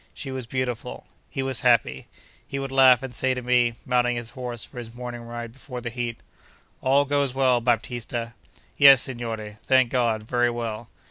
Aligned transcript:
She 0.15 0.31
was 0.31 0.47
beautiful. 0.47 1.05
He 1.29 1.43
was 1.43 1.61
happy. 1.61 2.07
He 2.47 2.57
would 2.57 2.71
laugh 2.71 3.03
and 3.03 3.13
say 3.13 3.35
to 3.35 3.43
me, 3.43 3.75
mounting 3.85 4.15
his 4.15 4.31
horse 4.31 4.65
for 4.65 4.79
his 4.79 4.95
morning 4.95 5.21
ride 5.21 5.53
before 5.53 5.79
the 5.79 5.91
heat: 5.91 6.21
'All 6.81 7.05
goes 7.05 7.35
well, 7.35 7.61
Baptista!' 7.61 8.33
'Yes, 8.77 9.03
signore, 9.03 9.59
thank 9.63 9.91
God, 9.91 10.23
very 10.23 10.49
well. 10.49 10.89